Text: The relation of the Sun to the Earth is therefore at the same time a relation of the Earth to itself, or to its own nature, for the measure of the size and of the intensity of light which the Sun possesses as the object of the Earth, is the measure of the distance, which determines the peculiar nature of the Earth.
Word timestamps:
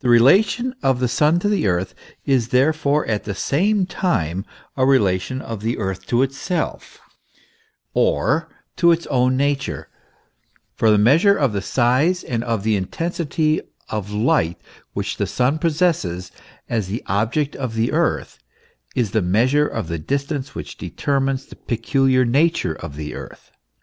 The 0.00 0.10
relation 0.10 0.74
of 0.82 1.00
the 1.00 1.08
Sun 1.08 1.38
to 1.38 1.48
the 1.48 1.66
Earth 1.66 1.94
is 2.26 2.48
therefore 2.48 3.06
at 3.06 3.24
the 3.24 3.34
same 3.34 3.86
time 3.86 4.44
a 4.76 4.84
relation 4.84 5.40
of 5.40 5.62
the 5.62 5.78
Earth 5.78 6.04
to 6.08 6.20
itself, 6.20 7.00
or 7.94 8.46
to 8.76 8.92
its 8.92 9.06
own 9.06 9.38
nature, 9.38 9.88
for 10.74 10.90
the 10.90 10.98
measure 10.98 11.34
of 11.34 11.54
the 11.54 11.62
size 11.62 12.22
and 12.22 12.44
of 12.44 12.62
the 12.62 12.76
intensity 12.76 13.62
of 13.88 14.10
light 14.12 14.60
which 14.92 15.16
the 15.16 15.26
Sun 15.26 15.60
possesses 15.60 16.30
as 16.68 16.88
the 16.88 17.02
object 17.06 17.56
of 17.56 17.72
the 17.74 17.90
Earth, 17.90 18.38
is 18.94 19.12
the 19.12 19.22
measure 19.22 19.66
of 19.66 19.88
the 19.88 19.98
distance, 19.98 20.54
which 20.54 20.76
determines 20.76 21.46
the 21.46 21.56
peculiar 21.56 22.26
nature 22.26 22.74
of 22.74 22.96
the 22.96 23.14
Earth. 23.14 23.50